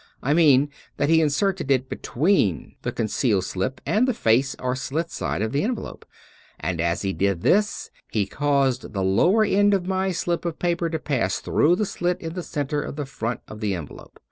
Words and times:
I 0.23 0.33
mean 0.33 0.69
that 0.97 1.09
he 1.09 1.21
inserted 1.21 1.69
it 1.69 1.87
between 1.87 2.73
the 2.81 2.91
concealed 2.91 3.43
slip 3.43 3.79
and 3.85 4.07
the 4.07 4.15
face 4.15 4.55
or 4.57 4.75
slit 4.75 5.11
side 5.11 5.43
of 5.43 5.51
the 5.51 5.61
envelope; 5.61 6.07
and 6.59 6.81
as 6.81 7.03
he 7.03 7.13
did 7.13 7.43
this 7.43 7.91
ke 8.09 8.27
caused 8.27 8.93
the 8.93 9.03
lower 9.03 9.45
end 9.45 9.75
of 9.75 9.85
my 9.85 10.09
slip 10.11 10.43
of 10.43 10.57
paper 10.57 10.89
to 10.89 10.97
pass 10.97 11.37
through 11.39 11.75
the 11.75 11.85
slit 11.85 12.19
in 12.19 12.33
the 12.33 12.41
center 12.41 12.81
of 12.81 12.95
the 12.95 13.05
front 13.05 13.41
of 13.47 13.59
the 13.59 13.75
envelope. 13.75 14.19